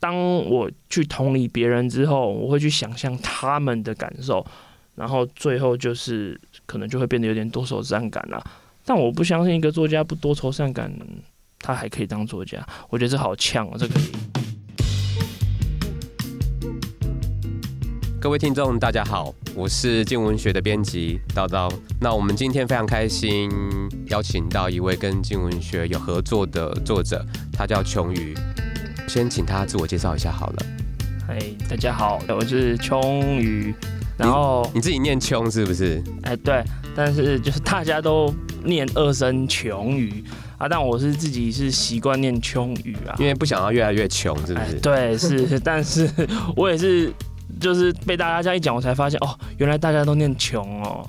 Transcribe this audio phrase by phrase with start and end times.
[0.00, 4.42] 当我去同理别人之后，我会去想象他们的感受，
[4.94, 8.42] 然后最后就是可能就会变得有点多愁善感了。
[8.82, 10.90] 但我不相信一个作家不多愁善感，
[11.58, 12.66] 他还可以当作家。
[12.88, 13.94] 我觉得这好呛啊，这个。
[18.18, 21.70] 各位听众，大家好，我是镜文学的编辑叨叨。
[22.00, 23.50] 那我们今天非常开心，
[24.06, 27.22] 邀请到一位跟镜文学有合作的作者，
[27.52, 28.34] 他叫琼瑜。
[29.12, 30.56] 先请他自我介绍一下好了。
[31.26, 31.36] 嗨，
[31.68, 33.74] 大家好，我是琼瑜。
[34.16, 36.00] 然后你，你自己念琼是不是？
[36.22, 36.62] 哎，对，
[36.94, 40.22] 但是就是大家都念二声琼鱼
[40.58, 44.78] 啊，但我是自己是习惯念琼鱼啊，因为不想要越来越穷，是不是？
[44.78, 46.08] 对，是， 但是
[46.54, 47.12] 我也是。
[47.60, 51.06] 就是被大家这样一讲，我才发现哦，原来大家都念琼哦。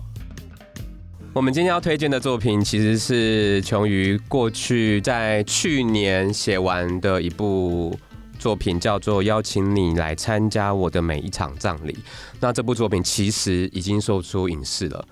[1.34, 7.98] 我们今天要推荐的作品，其实是琼瑜过去在去年写完的一部
[8.38, 11.94] 作品，叫做《邀请你来参加我的每一场葬礼》。
[12.42, 15.06] 那这部作品其实已经售出影视了。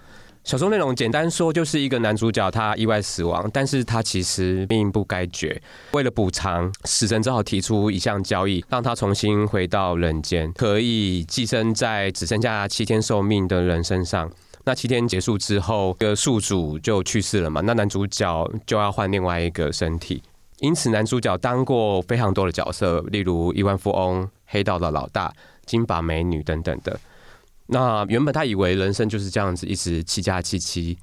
[0.43, 5.61] 小说内容简单说，就是一个男主角他意外死亡，但是他其实命不该绝。
[5.93, 14.29] 为了补偿，死神只好提出一项交易，让他重新回到人间，可以寄生在只剩下七天寿命的人身上。
[14.69, 20.21] 那七天结束之后，这个宿主就去世了嘛，那男主角就要换另外一个身体。
[20.59, 25.33] 因此，男主角当过非常多的角色，例如亿万富翁、黑道的老大、
[25.65, 26.99] 金发美女等等的。
[27.65, 30.95] 那原本他以为人生就是这样子，一直七加七七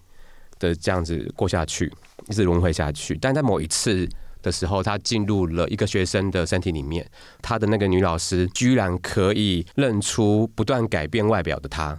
[0.60, 1.92] 的这样子过下去，
[2.28, 3.18] 一直轮回下去。
[3.20, 4.08] 但在某一次
[4.42, 7.04] 的时候，他进入了一个学生的身体里面，
[7.42, 11.98] 他的那个女老师居然可以认出不断改变外表的他。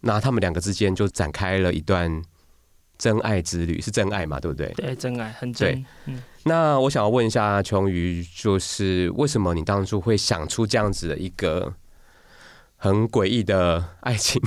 [0.00, 2.22] 那他们两个之间就展开了一段
[2.98, 4.38] 真爱之旅，是真爱嘛？
[4.38, 4.72] 对不对？
[4.74, 5.84] 对，真爱很真。
[6.06, 6.22] 嗯。
[6.44, 11.74] 那我想要问一下琼瑜，就是为什么你当初会想出这样子的一个？
[12.82, 14.40] 很诡异的爱情，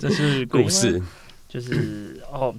[0.00, 1.00] 这是 故事。
[1.46, 2.52] 就是哦，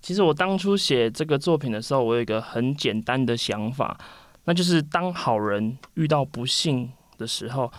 [0.00, 4.00] 其实我当初写这个作品的时候，我有一个很简单的想法，
[4.44, 7.70] 那就是当好人遇到不幸的时候，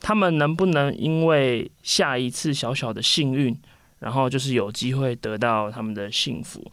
[0.00, 3.56] 他们能不能因为下一次小小的幸运，
[4.00, 6.64] 然后就是有机会得到他们的幸福？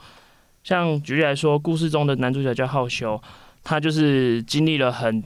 [0.63, 3.21] 像举例来说，故事中的男主角叫浩修，
[3.63, 5.23] 他就是经历了很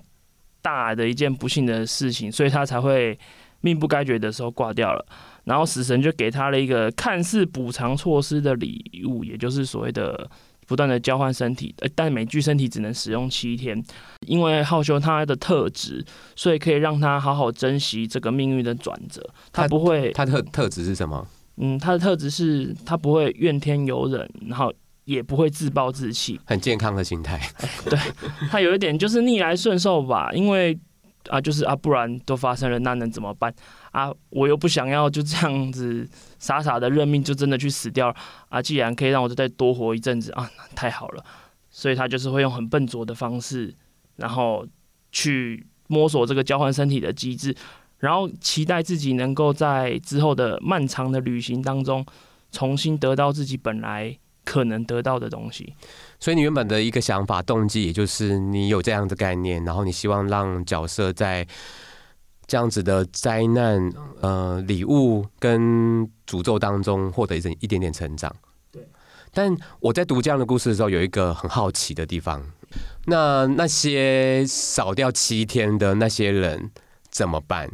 [0.61, 3.17] 大的一件不幸的事情，所以他才会。
[3.63, 5.05] 命不该绝的时候挂掉了，
[5.43, 10.27] 然后死神就给他了一个看似补偿措施的礼物，也就是所谓的
[10.67, 13.83] 不断的交换身体，但每具身体只能使用七天。
[14.27, 16.05] 因为浩修他的特质，
[16.35, 19.21] 所以可以让他好好珍惜这个命运的转折。
[19.51, 21.27] 他不会，他的特质是什么？
[21.57, 24.73] 嗯，他的特质是他不会怨天尤人，然后
[25.05, 27.39] 也不会自暴自弃，很健康的心态。
[27.89, 27.99] 对，
[28.49, 30.79] 他有一点就是逆来顺受吧，因为。
[31.29, 33.53] 啊，就是啊，不然都发生了，那能怎么办
[33.91, 34.11] 啊？
[34.29, 36.09] 我又不想要就这样子
[36.39, 38.13] 傻傻的认命，就真的去死掉
[38.49, 38.61] 啊！
[38.61, 41.23] 既然可以让我再多活一阵子啊，太好了。
[41.69, 43.73] 所以他就是会用很笨拙的方式，
[44.17, 44.67] 然后
[45.11, 47.55] 去摸索这个交换身体的机制，
[47.99, 52.05] 然后期待自己能够在之后的漫长的旅行当中，
[52.51, 55.73] 重新得到自己本来可能得到的东西。
[56.19, 61.47] 所以你原本的一个想法、动机，也就是你有这样的概念，然后你希望让角色在
[62.51, 63.89] 这样子的灾难、
[64.19, 68.29] 呃礼物跟诅咒当中获得一一点点成长。
[68.73, 68.85] 对。
[69.33, 72.43] 但我在读这样的故事的时候，有一个很好奇的地方，
[73.05, 76.69] 那那些少掉七天的那些人
[77.09, 77.71] 怎么办？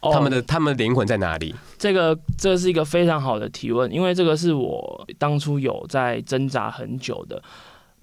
[0.00, 1.54] 他们的他们的灵魂在哪里？
[1.76, 7.42] 这个这是一个非常好的提问，因为这个是我当初有在挣扎很久的。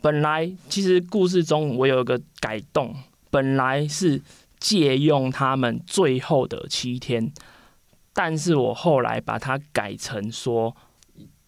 [0.03, 2.95] 本来其实故事中我有一个改动，
[3.31, 4.21] 本来是
[4.61, 7.33] 借用他们最后的七天，
[8.13, 10.73] 但是我后来把它改成说，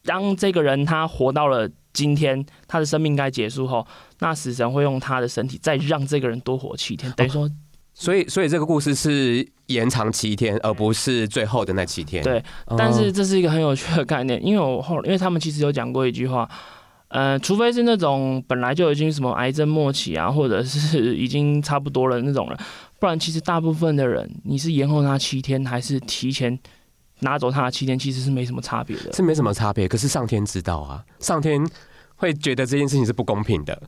[0.04, 3.86] 当这个人他活到了今天，他的生命该结束后，
[4.20, 7.48] 那死神会用他的身体再让这个人多活七天，等于说，
[7.94, 12.24] 所以所以这个故事是延长七天，而不是最后的那七天。
[12.24, 12.44] 对，
[12.76, 16.50] 但是这是一个很有趣的概念，因为我后因为他们其实有讲过一句话。
[17.10, 22.58] 呃，除非是那种本来就已经什么癌症末期啊，或者是已经差不多了那种人，
[23.04, 26.58] 不然其实大部分的人，你是延后他七天，还是提前
[27.20, 29.12] 拿走他的七天，其实是没什么差别的。
[29.12, 31.62] 是没什么差别，可是上天知道啊，上天
[32.16, 33.84] 会觉得这件事情是不公平的。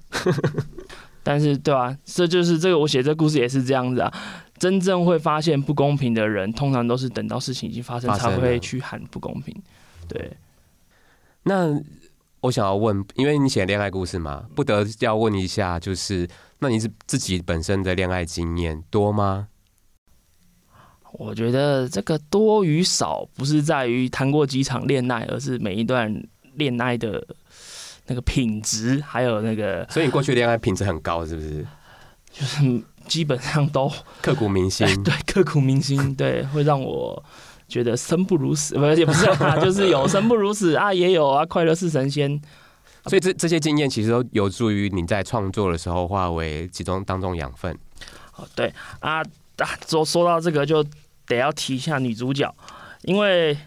[1.23, 4.13] 但是，对啊，这就是这个我写这个故事也是这样子啊。
[4.57, 9.55] 真正会发现不公平的人，通常都是等到事情已经发生才会去喊不公平。
[10.09, 10.35] 对，
[11.43, 11.81] 那。
[12.41, 16.29] 我想要问，因为你写恋爱故事嘛，不得要问一下，就是
[16.59, 19.47] 那你是自己本身的恋爱经验多吗？
[21.17, 26.13] 我觉得这个多与少不是在于谈过几场恋爱，而是每一段
[26.55, 27.25] 恋爱的
[28.07, 29.87] 那个品质，还有那个。
[29.89, 31.65] 所以你过去恋爱品质很高，是不是？
[32.33, 33.89] 就是基本上都
[34.21, 34.85] 刻骨铭心。
[35.03, 37.23] 对，刻骨铭心，对，会让我
[37.69, 42.41] 觉得生不如死，不是也不是啊，就是有生不如死啊，也有啊，快乐似神仙。
[43.07, 47.75] 所以这这些经验其实都有助于你在创作的时候化为其中当中养分。
[48.35, 49.21] 哦，对啊，
[49.57, 50.85] 啊，说说到这个就。
[51.27, 52.55] 得要提一下女主角，
[53.01, 53.57] 因为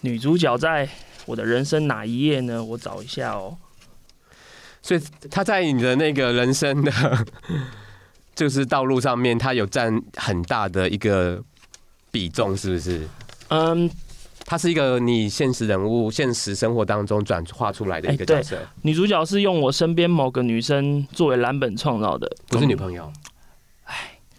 [0.00, 0.88] 女主角在
[1.26, 2.64] 我的人生哪一页呢？
[2.64, 3.54] 我找一下哦。
[4.80, 6.90] 所以她在你的那个人生的，
[8.34, 11.38] 就是道路上面，她有占很大的一个
[12.10, 13.06] 比重，是不是？
[13.48, 13.90] 嗯，
[14.44, 18.58] 她是一个你现实人物、现实生活当中转化出来的一个角色。
[18.82, 23.10] 女主角是用我身边某个女生作为蓝本创造的，不是女朋友。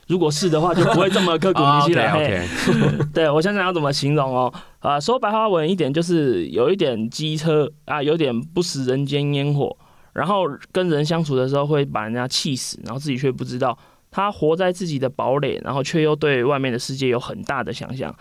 [0.06, 2.12] 如果是的话，就不会这么刻骨铭心了。
[2.14, 3.08] Oh.
[3.16, 4.54] 对，我想想要怎么形容哦。
[4.80, 9.76] 啊，说白话文一点，就是有一点机车啊，有点不食人间烟火，
[10.12, 13.76] 然后跟人相处的时候会把人家气死，然后自己却不知道，
[14.12, 18.14] 他活在自己的堡垒，然后却又对外面的世界有很大的想象。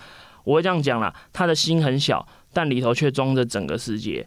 [0.44, 4.26] 我会这样讲啦，他的心很小，但里头却装着整个世界。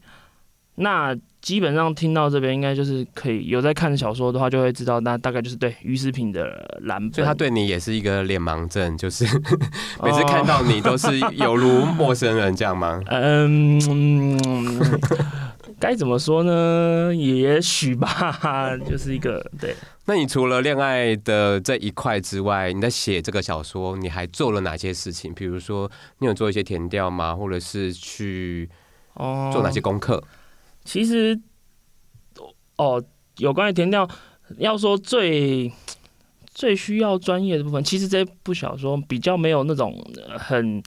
[0.77, 7.13] 那基本上听到这边，应该就是可以有在看小说的话，就会知道那大概就是对于思平的蓝本。
[7.13, 9.23] 所以他对你也是一个脸盲症，就是
[10.03, 13.01] 每次看到你都是有如陌生人这样吗？
[13.07, 13.79] 嗯，
[15.79, 17.13] 该怎么说呢？
[17.15, 19.75] 也许吧， 就是一个对。
[20.05, 25.33] 那你除了恋爱的这一块之外，你在写这个小说，你还做了哪些事情？
[25.33, 25.89] 比如说，
[26.19, 27.35] 你有做一些填调吗？
[27.35, 28.69] 或者是去
[29.51, 30.23] 做哪些功课？
[30.83, 31.39] 其实，
[32.77, 33.03] 哦，
[33.37, 34.07] 有关于填调，
[34.57, 35.71] 要说最
[36.53, 39.93] 最需要专业的部分，其实这部小说比较没有那种
[40.37, 40.81] 很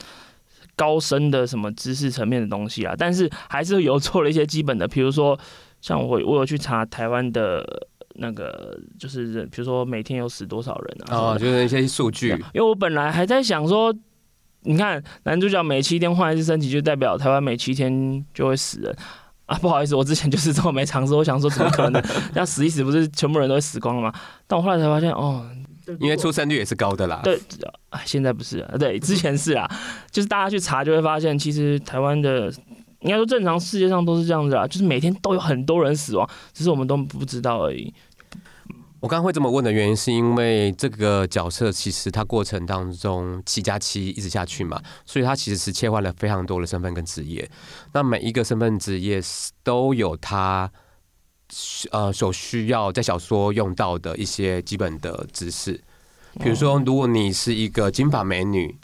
[0.79, 5.37] 高深的什么知识层面的东西啊，但是还是有做了一些基本的，比如说
[5.81, 7.67] 像我我有去查台湾的
[8.15, 13.93] 那个，就是比如说每天有死多少人啊，哦，就是一些数据，因为我本来还在想说，
[14.63, 18.97] 你看男主角每七天换一次身体，就代表台湾每七天就会死人。
[19.47, 21.15] 啊，不好意思，我之前就是这么没尝试。
[21.15, 22.03] 我想说，怎么可能？
[22.37, 24.13] 要死一死，不是全部人都会死光了吗？
[24.47, 25.43] 但我后来才发现，哦，
[26.01, 27.21] 因为出生率也是高的啦。
[27.25, 27.39] 对，
[28.05, 29.69] 现在不是啊，对， 之前是啊，
[30.11, 32.53] 就是大家去查就会发现，其实台湾的
[33.01, 37.93] 应该说正常世界上都是这样子啊，就是每天都有很多人死亡，只是我们都不知道而已。
[39.01, 47.49] 我刚刚会这么问的原因，是因为这个角色其实他过程当中七加七一直下去嘛，所以他其实是切换了非常多的身份跟职业。
[47.93, 49.21] 那每一个身份职业
[49.63, 50.69] 都有他
[51.91, 55.81] 呃所需要在小说用到的一些基本的知识。
[56.41, 58.77] 比如说，如果你是一个金发美女，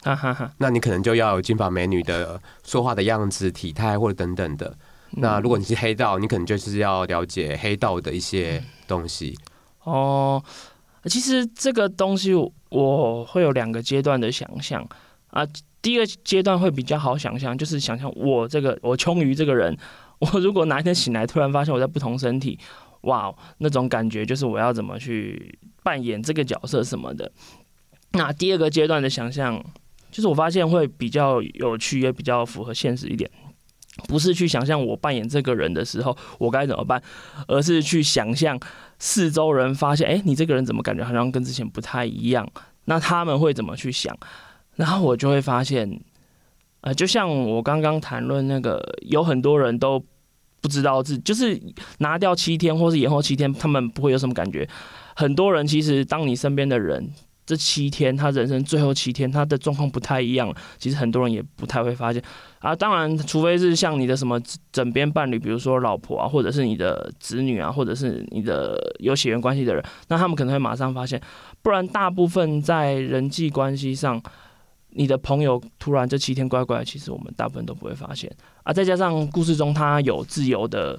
[0.58, 4.76] 那你可能就要有金发美女的说话的样子、体态或者等等的。
[5.12, 9.38] 那如果你是黑道，你可能就是要了解黑道的一些东西。
[9.84, 10.43] 哦，
[11.05, 12.34] 其实这个东西
[12.70, 14.84] 我会有两个阶段的想象
[15.28, 15.46] 啊。
[15.81, 19.76] 第一个阶段会比较好想象，就是想象我这个我穷于这个人，
[20.20, 22.58] 我如果哪一天醒来，突然发现我在不同身体，
[23.02, 27.31] 哇，那种感觉就是我要怎么去扮演这个角色什么的。
[28.12, 29.62] 那第二个阶段的想象，
[30.11, 33.31] 就是我发现会比较有趣，也比较符合现实一点。
[34.08, 37.00] 不是去想象我扮演这个人的时候我该怎么办，
[37.46, 38.58] 而是去想象
[38.98, 42.48] 四周人发现，哎，你这个人怎么感觉好像跟之前不太一样？
[42.86, 44.17] 那他们会怎么去想？
[44.74, 46.00] 然后我就会发现，
[46.81, 50.05] 呃，就像我刚刚谈论那个，有很多人都
[50.64, 51.60] 不知道自，就是
[51.98, 54.66] 拿掉七天或是延后七天，他们不会有什么感觉。
[55.14, 57.12] 很多人其实，当你身边的人。
[57.46, 60.50] 这七天，他人生最后七天，他的状况不太一样。
[60.78, 62.22] 其实很多人也不太会发现
[62.60, 62.74] 啊。
[62.74, 64.40] 当然，除非是像你的什么
[64.72, 71.20] 枕边伴侣，比如说老婆啊，或者是你的子女啊，或者是你的有血缘关系的人，那他们可能会马上发现。
[71.60, 74.18] 不然，大部分在人际关系上，
[74.94, 78.31] 你的朋友突然这七天乖乖，其实我们大部分都不会发现
[78.63, 78.72] 啊。
[78.72, 80.98] 再加上故事中他有自由的，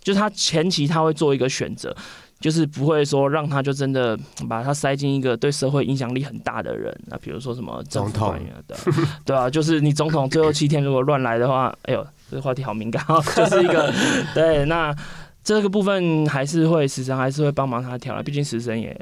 [0.00, 1.94] 就是他前期他会做一个选择。
[2.40, 4.18] 就是不会说让他就真的
[4.50, 8.34] 把他塞进一个对社会影响力很大的人啊，比如说什么总统
[8.66, 8.76] 的，
[9.24, 13.90] 对啊，就是你总统最后七天如果乱来的话，哎呦，这个话题好敏感啊，就是一个
[14.34, 14.94] 对，那
[15.42, 18.94] 这个部分还是会死神还是会帮忙他调了，毕竟死神也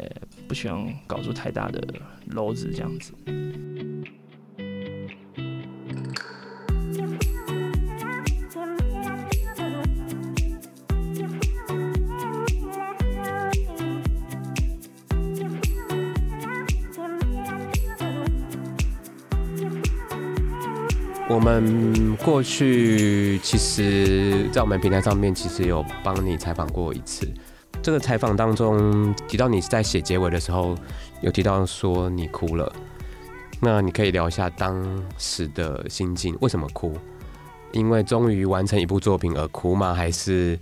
[0.46, 1.82] 不希望搞出太大的
[2.30, 3.12] 篓子这样子。
[21.32, 27.26] 我们过去其实，在我们平台上面，其实有帮你采访过一次。
[27.82, 30.76] 这个采访当中提到你在写结尾的时候，
[31.22, 32.70] 有提到说你哭了。
[33.60, 36.92] 那你可以聊一下当时的心境，为什么哭？
[37.72, 39.94] 因为终于完成一部作品而哭吗？
[39.94, 40.60] 还是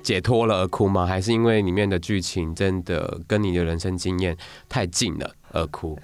[0.00, 1.04] 解脱了而哭吗？
[1.04, 4.36] 还是因为里面的剧情真的跟你的人生经验
[4.68, 5.98] 太近了而哭？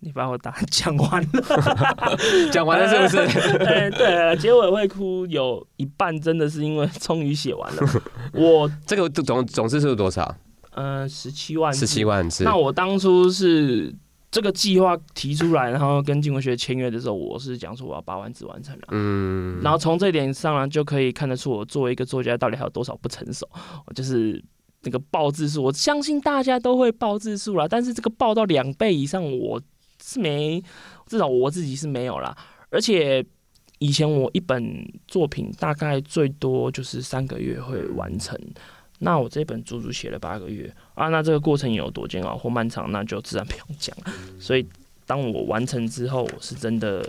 [0.00, 1.42] 你把我答案 讲完了，
[2.52, 3.58] 讲完了是不是？
[3.58, 7.82] 对、 对，结尾会哭，有一半真的是因为终于写完了。
[8.32, 10.32] 我这个总总字数多少？
[10.70, 12.44] 呃，十七万，十七万字。
[12.44, 13.92] 那我当初是
[14.30, 18.82] 这个计划提出来，然后跟金文学签约的时候，我是讲说我要八万字完成了。
[18.92, 23.48] 嗯，然后从这点上呢，就可以看得出我作为一个作家到底还有多少不成熟。
[23.86, 24.40] 我就是
[24.82, 29.60] 那个报字数，我相信大家都会报字数啦，但是这个报到两倍以上，我。
[30.08, 30.62] 是没，
[31.06, 32.34] 至少我自己是没有啦。
[32.70, 33.22] 而且
[33.78, 38.34] 以前我一本作品大概最多就是三个月会完成，
[39.00, 41.08] 那我这本足足写了八个月啊。
[41.08, 44.12] 那这个过程有多煎熬或漫长，那就自然不用讲了。
[44.40, 44.66] 所以
[45.04, 47.04] 当我完成之后，我是真的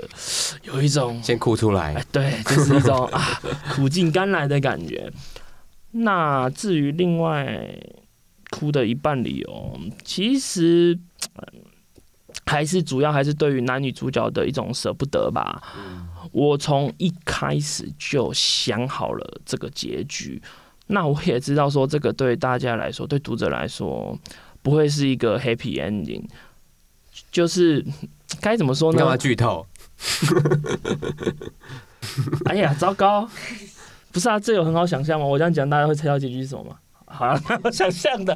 [0.63, 3.41] 有一种先哭出来，哎，对，就是一种 啊
[3.73, 5.09] 苦尽甘来的感觉。
[5.91, 7.65] 那至于另外
[8.51, 10.99] 哭的一半理由，其实。
[12.49, 15.61] 还是主要还是对于男女主角的一种舍不得吧。
[16.31, 20.41] 我从一开始就想好了这个结局，
[20.87, 24.17] 那我也知道说这个对大家来说，对读者来说
[24.63, 26.23] 不会是一个 happy ending。
[27.31, 27.85] 就是
[28.41, 28.97] 该怎么说呢？
[28.97, 29.63] 干嘛剧透？
[32.45, 33.29] 哎呀，糟糕！
[34.11, 35.25] 不是啊，这有很好想象吗？
[35.27, 36.77] 我这样讲，大家会猜到结局是什么吗？
[37.11, 38.33] 好了，我想象的。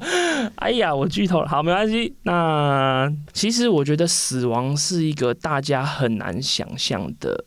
[0.56, 1.48] 哎呀，我剧透了。
[1.48, 2.16] 好，没关系。
[2.24, 7.46] 那其实我觉得死亡是一个大家很难想象的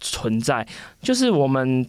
[0.00, 0.66] 存在。
[1.02, 1.88] 就是我们，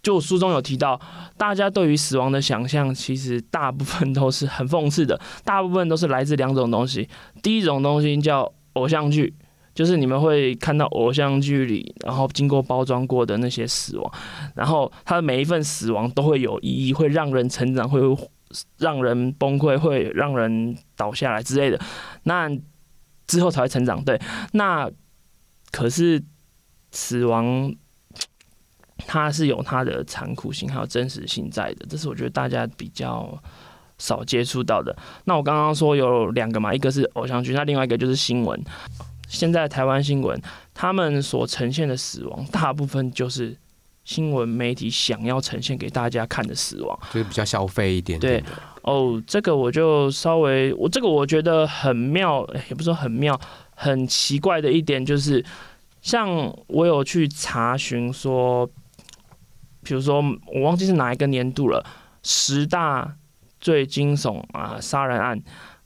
[0.00, 0.98] 就书中有提到，
[1.36, 5.20] 大家对于死亡的想象，其实大部分都是很讽刺的。
[5.44, 7.08] 大部分都是来自两种东西。
[7.42, 9.34] 第一种东西叫偶像剧。
[9.78, 14.12] 就是你们会看到偶像剧里，然后经过包装过的那些死亡，
[14.56, 18.00] 然后他的每一份死亡都会有意义，会让人成长，会
[18.78, 21.78] 让人崩溃，会让人倒下来之类的，
[22.24, 22.50] 那
[23.28, 24.02] 之后才会成长。
[24.02, 24.20] 对，
[24.50, 24.90] 那
[25.70, 26.20] 可是
[26.90, 27.72] 死亡
[29.06, 33.40] 它是有它的残酷性还有真实性在的，这是我觉得大家比较
[33.98, 34.96] 少接触到的。
[35.24, 38.60] 那我刚刚说有两个嘛，一个是偶像剧，那另外一个就是新闻。
[39.28, 40.40] 现在台湾新闻，
[40.72, 43.54] 他们所呈现的死亡，大部分就是
[44.04, 48.42] 新闻媒体想要呈现给大家看的死亡，就是比较消费一点点。
[48.42, 48.50] 对，
[48.82, 53.38] 哦，这个我就稍微，我这个我觉得很妙，也不是说很妙，
[53.74, 55.44] 很奇怪的一点就是，
[56.00, 56.28] 像
[56.68, 58.66] 我有去查询说，
[59.82, 61.84] 比如说我忘记是哪一个年度了，
[62.22, 63.14] 十大
[63.60, 65.38] 最惊悚啊杀人案。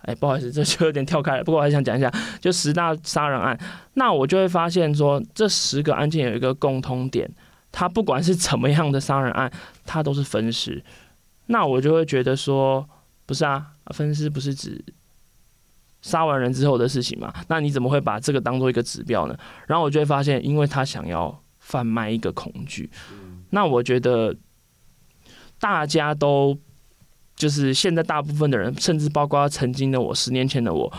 [0.02, 1.44] 哎，不好意思，这就有点跳开了。
[1.44, 3.56] 不过我还想讲一下，就十大杀人案，
[3.94, 7.30] 那我就会发现说，这十个案件有一个共通点，
[7.70, 9.50] 它不管是怎么样的杀人案，
[9.86, 10.82] 它都是分尸。
[11.46, 12.88] 那我就会觉得说，
[13.26, 14.84] 不是啊，分尸不是指
[16.00, 17.32] 杀完人之后的事情嘛？
[17.48, 19.38] 那你怎么会把这个当做一个指标呢？
[19.66, 22.90] 然后我就会发现，因为他想要贩卖一个恐惧。
[23.50, 24.34] 那我觉得
[25.60, 26.58] 大家都。
[27.34, 30.92] 就是现在，大部分的人，甚至包括曾经的我，十年前的我，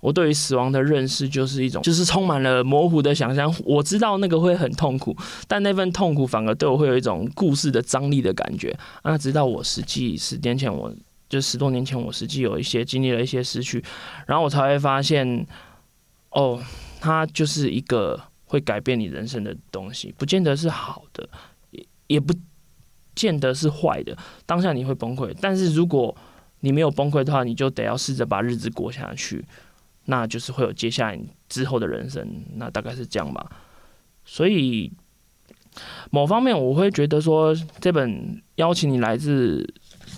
[0.00, 3.54] 我对于死亡的认识就是一种，就是充满了模糊的想象。
[3.64, 5.14] 我知道那个会很痛苦，
[5.46, 8.74] 但那份痛苦反而对我会有一种故事的张力的感觉。
[9.02, 10.94] 啊，直到我实际十年前我，我
[11.28, 13.84] 就十多年前，我实际有一些经历了一些失去，
[14.26, 15.46] 然后我才会发现，
[16.30, 16.58] 哦，
[17.00, 21.28] 它就是一个会改变你人生的东西，不见得是好的，
[21.72, 22.32] 也也不。
[23.14, 25.34] 见得是坏的，当下你会崩溃。
[25.40, 26.14] 但是如果
[26.60, 29.44] 你没有崩溃的话，你就得要试着把日子过下去，
[30.04, 32.26] 那就是会有接下来之后的人生。
[32.56, 33.50] 那大概是这样吧。
[34.24, 34.92] 所以
[36.10, 39.66] 某方面我会觉得说，这本邀请你来自，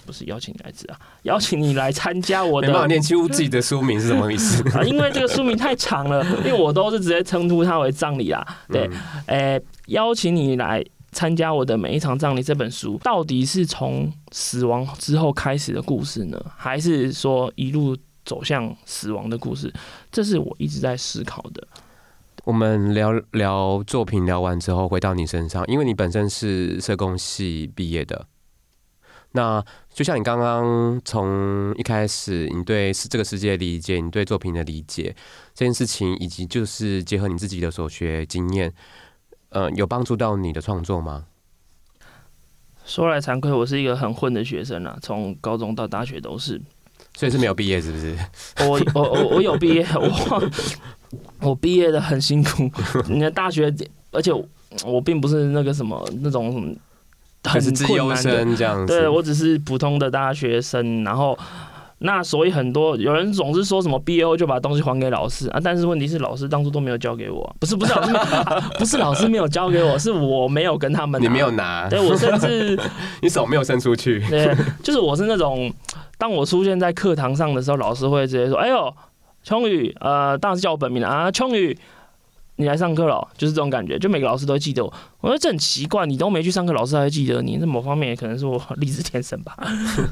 [0.04, 2.66] 不是邀请你来自啊，邀请你来参加我的。
[2.66, 4.82] 没办法念清自己的书名是什么意思 啊？
[4.82, 8.44] 因为这个书名太长了，因为我都是直接称呼它为葬礼啦。
[8.68, 8.90] 对，
[9.26, 10.84] 诶，邀请你来。
[11.12, 19.72] 参加我的每一场葬礼这本书，到底是从死亡之后开始的故事呢，还是说一路走向死亡的故事？
[20.10, 21.68] 这是我一直在思考的。
[22.44, 28.26] 我们聊聊作品，聊完之后回到你身上，因为你本身是社工系毕业的，
[29.32, 35.14] 那就像你刚刚从一开始，你对这个世界的理解，你对作品的理解
[35.54, 38.72] 这件事情，以及就是结合你自己的所学经验，
[39.52, 41.24] 呃，有帮助到你的创作吗？
[42.84, 46.60] 说来惭愧，我是一个很混的学生啊，从高中到大学都是，
[47.14, 48.16] 所以是没有毕业，是不是？
[48.68, 50.50] 我我我我有毕业， 我
[51.40, 52.70] 我毕业的很辛苦。
[53.08, 53.72] 你的大学，
[54.10, 54.44] 而且我，
[54.84, 56.62] 我并不是那个什么那种很
[57.86, 61.38] 困难的这样子，对，我只是普通的大学生，然后。
[62.04, 72.78] 那所以很多有人总是说什么毕业后就把东西还给老师啊，但是问题是老师当初都没有交给我，不是 不是老师没有、啊，不是老师没有交给我，是我没有跟他们拿，你没有拿，对，我甚至
[73.22, 75.72] 你手没有伸出去，对，就是我是那种，
[76.18, 78.92] 当我出现在课堂上的时候，老师会直接说，哎呦，
[79.44, 81.76] 琼宇，呃，当然是叫我本名了啊，琼宇，
[82.56, 89.56] 你来上课了，就是这种感觉，就每个老师都会记得我，我觉得这很奇怪，你都没去上课，老师还会记得你，那某方面也可能是我 励志天生吧，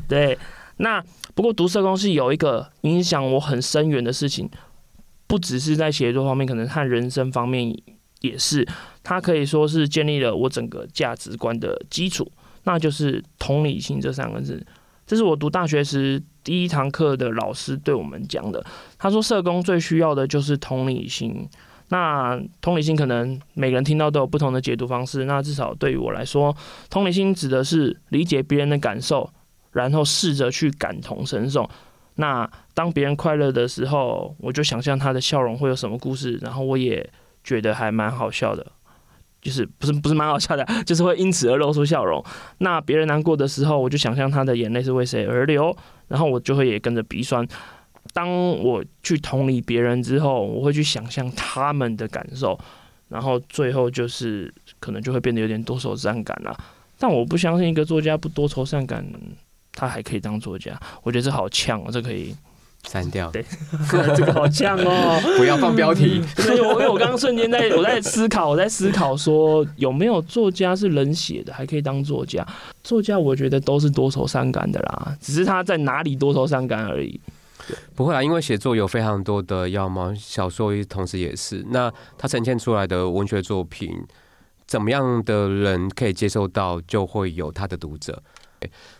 [0.08, 0.38] 对。
[0.80, 1.02] 那
[1.34, 4.50] 不过读社工是有一个影响我很深远的事情，
[5.26, 7.74] 不只是在写作方面，可能和人生方面
[8.20, 8.66] 也是。
[9.02, 12.30] 它可以说是建立了我整个价值观的基础，
[12.64, 14.64] 那就是同理心这三个字。
[15.06, 18.64] 这是我读大学时第一堂课的老师对我们讲的。
[18.96, 21.46] 他说社工最需要的就是同理心。
[21.88, 25.24] 那同理心可能每个人听到都有不同的解读方式。
[25.24, 26.56] 那至少对于我来说，
[26.88, 29.28] 同理心指的是理解别人的感受。
[29.72, 31.68] 然后试着去感同身受。
[32.16, 37.08] 那当别人快乐的时候，我就想象他的笑容会有什么故事，然后我也
[37.42, 38.66] 觉得还蛮好笑的，
[39.40, 42.22] 就是不是不是蛮好笑的， 就是会因此而露出笑容。
[42.58, 45.74] 那别人难过的时候，我就想象他的眼泪是为谁而流，
[46.08, 47.46] 然后我就会也跟着鼻酸。
[48.12, 52.58] 当我去同理别人之后，我会去想象他们的感受，
[53.08, 56.54] 然后最后就是可能就会变得有点多愁善感了。
[56.98, 59.06] 但我不相信一个作家不多愁善感。
[59.80, 62.36] 他还可以当作家，我觉得这好呛哦，这可以
[62.86, 63.30] 删掉。
[63.30, 63.42] 对，
[64.14, 66.22] 这个好呛哦， 不要放标题。
[66.36, 72.46] 所以我因为我刚刚瞬间在 我在思考，我在思考说有没有作家是冷血的，还可以当作家。
[72.84, 77.18] 作家我觉得都是多愁善感的啦，只是他在哪里多愁善感而已。
[77.94, 81.64] 不会啦，因为写作有非常多的样貌，小说同时也是。
[81.70, 83.90] 那他呈现出来的文学作品，
[84.66, 88.22] 怎么样的人可以接受到，就会有他的读者。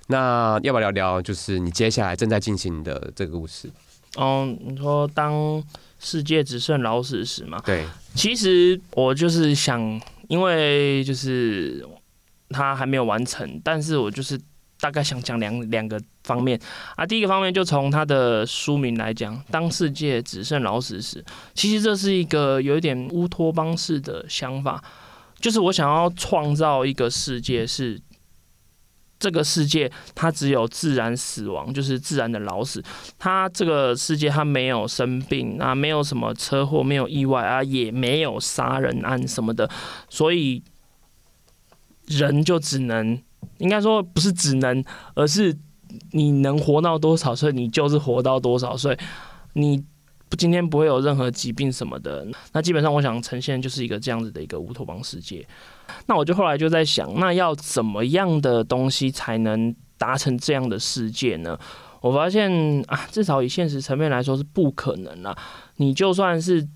[0.07, 3.71] 那要不要聊聊，就是你接下来正在进行的这个故事？
[4.19, 5.63] 嗯，你说当
[6.01, 7.63] 世界只剩老死时嘛？
[7.65, 11.87] 对，其实我就是想，因为就是
[12.49, 14.37] 他还没有完成，但是我就是
[14.81, 16.59] 大概想讲两两个方面
[16.97, 17.07] 啊。
[17.07, 24.83] 第一个方面就从他的书名来讲，当世界只剩老死时，其实这是一个有一点乌托邦式的想法，
[25.39, 28.01] 就是我想要创造一个世界是。
[29.21, 32.83] 这个世界它只有自然死亡，就是自然的老死。
[33.19, 39.71] 它这个世界它没有生病啊，没有什么车祸，没有意外啊，也没有杀人案什么的。
[40.09, 40.63] 所以
[42.07, 43.21] 人就只能，
[43.59, 44.83] 应该说不是只能，
[45.15, 45.57] 而是
[46.13, 48.99] 你能活到多少岁，你就是活到多少岁。
[49.53, 49.85] 你
[50.37, 52.27] 今天不会有任何疾病什么的。
[52.53, 55.47] 那基本上我想呈现就是一个这样子的一个乌托邦世界。
[56.07, 61.59] 那我就后来就在想，那要怎么样的东西才能达成这样的世界呢？
[62.01, 62.51] 我发现
[62.87, 65.37] 啊，至少以现实层面来说是不可能啦。
[65.77, 66.67] 你就算是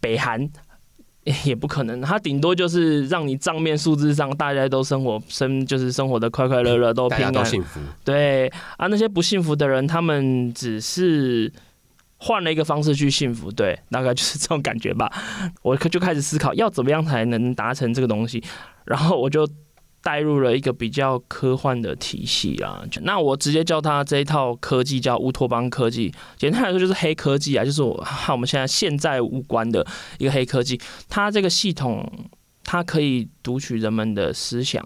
[0.00, 0.50] 北韩，
[1.44, 2.00] 也不可能。
[2.00, 7.78] 它顶多就是让你账面数字上大家都生活生，就是生活的快快乐乐，都平安，都幸福。
[8.04, 11.52] 对啊，那些不幸福的人，他们只是。
[12.20, 15.08] 换了一个方式去幸福，对，大概就是这种感觉吧。
[15.62, 18.42] 我就开始思考要怎么样才能达成这个东西，
[18.84, 19.48] 然后我就
[20.02, 22.82] 带入了一个比较科幻的体系啊。
[23.02, 29.86] 那我直接叫它这一套科技叫乌托邦科技，简单来说就是黑科技啊，就是我和我们现在现在无关的
[30.18, 30.80] 一个黑科技。
[31.08, 32.04] 它这个系统，
[32.64, 34.84] 它可以读取人们的思想，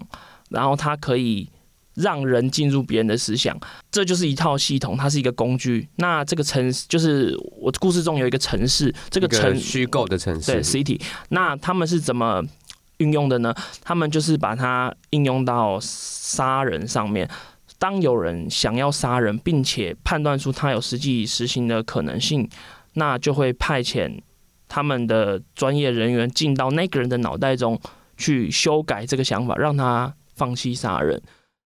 [0.49, 1.49] 然后它可以。
[1.95, 3.57] 让人进入别人的思想，
[3.91, 5.87] 这就是一套系统，它是一个工具。
[5.97, 10.99] 那这个城市就是我故事中有一个城市，这个城虚构的城市，对，city。
[11.29, 12.43] 那他们是怎么
[12.97, 13.53] 运用的呢？
[13.81, 17.29] 他们就是把它应用到杀人上面。
[17.77, 22.49] 当有人想要杀人，并且判断出他有实际实行的可能性，
[22.93, 24.19] 那就会派遣
[24.69, 27.79] 他们的专业人员进到那个人的脑袋中
[28.15, 31.21] 去修改这个想法，让他放弃杀人。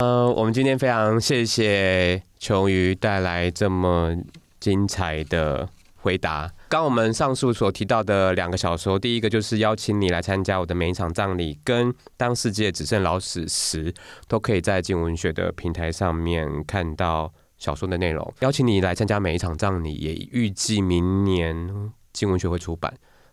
[0.01, 4.11] 呃，我们今天非常谢谢琼瑜带来这么
[4.59, 6.51] 精彩的回答。
[6.67, 13.93] 刚我们上述所提到的两个小说，第一个就是邀请你来参加我的每一场葬礼，跟当世界只剩老死时，
[14.27, 18.33] 都可以在静文学的平台上面看到小说的内容。
[18.39, 22.91] 邀请你来参加每一场葬礼，也预计明年静文学会出版。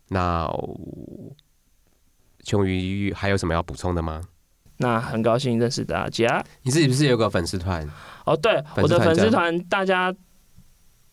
[0.09, 0.46] 那
[2.44, 4.20] 琼瑜还有什么要补充的吗？
[4.79, 6.43] 那很高兴认识大家。
[6.62, 7.88] 你自己不是有个粉丝团？
[8.25, 10.14] 哦，对，我的粉丝团，大家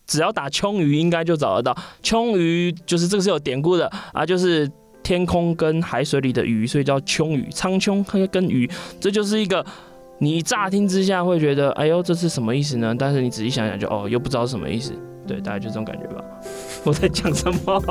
[0.06, 1.76] 只要打“秋鱼”应该就找得到。
[2.04, 4.70] 秋鱼就是这个是有典故的啊，就是
[5.02, 7.50] 天空跟海水里的鱼，所以叫秋鱼。
[7.52, 9.66] 苍穹跟鱼，这就是一个
[10.20, 12.96] 你乍听之下会觉得，哎呦，这是什么意思呢？
[12.98, 14.94] 但是你仔细想想就，就哦，又不知道什么意思。
[15.26, 16.24] 对，大概就这种感觉吧。
[16.84, 17.82] 我在讲什么？